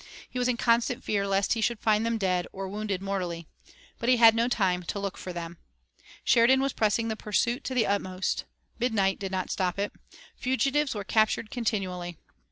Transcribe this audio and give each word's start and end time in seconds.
He 0.27 0.39
was 0.39 0.47
in 0.47 0.57
constant 0.57 1.03
fear 1.03 1.27
lest 1.27 1.53
he 1.53 1.61
should 1.61 1.77
find 1.79 2.03
them 2.03 2.17
dead, 2.17 2.47
or 2.51 2.67
wounded 2.67 3.03
mortally. 3.03 3.45
But 3.99 4.09
he 4.09 4.17
had 4.17 4.33
no 4.33 4.47
time 4.47 4.81
to 4.81 4.97
look 4.97 5.15
for 5.15 5.31
them. 5.31 5.59
Sheridan 6.23 6.59
was 6.59 6.73
pressing 6.73 7.07
the 7.07 7.15
pursuit 7.15 7.63
to 7.65 7.75
the 7.75 7.85
utmost. 7.85 8.45
Midnight 8.79 9.19
did 9.19 9.31
not 9.31 9.51
stop 9.51 9.77
it. 9.77 9.93
Fugitives 10.35 10.95
were 10.95 11.03
captured 11.03 11.51
continually. 11.51 12.17